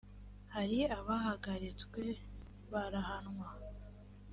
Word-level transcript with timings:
hari 0.55 0.79
abahagaritswe 0.97 2.01
barahanwa 2.71 3.47